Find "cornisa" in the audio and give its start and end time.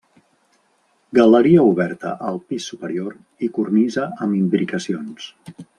3.59-4.11